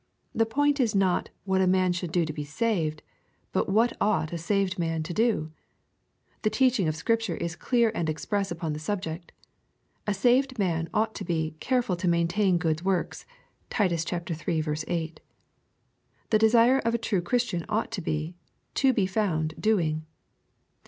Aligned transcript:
The 0.33 0.47
point 0.47 0.79
is 0.79 0.95
not 0.95 1.29
what 1.43 1.61
a 1.61 1.67
man 1.67 1.93
should 1.93 2.11
do 2.11 2.25
to 2.25 2.33
be 2.33 2.43
saved^— 2.43 3.01
but 3.53 3.69
what 3.69 3.95
ought 4.01 4.33
a 4.33 4.37
saved 4.39 4.79
man 4.79 5.03
to 5.03 5.13
do? 5.13 5.51
The 6.41 6.49
teaching 6.49 6.87
of 6.87 6.95
Scripture 6.95 7.35
is 7.37 7.55
clear 7.55 7.91
and 7.93 8.09
express 8.09 8.49
upon 8.49 8.73
this 8.73 8.81
sub 8.81 9.03
jects 9.03 9.29
A 10.07 10.15
saved 10.15 10.57
man 10.57 10.89
ought 10.91 11.13
to 11.13 11.23
be 11.23 11.53
"careful 11.59 11.95
to 11.97 12.07
maintain 12.07 12.57
good 12.57 12.81
works." 12.81 13.27
(Tit. 13.69 13.91
iii. 13.91 14.73
8.) 14.87 15.19
The 16.31 16.39
desire 16.39 16.79
of 16.79 16.95
a 16.95 16.97
true 16.97 17.21
Chris 17.21 17.45
tian 17.45 17.63
ought 17.69 17.91
to 17.91 18.01
be, 18.01 18.33
to 18.73 18.93
be 18.93 19.05
found" 19.05 19.53
doing." 19.61 20.07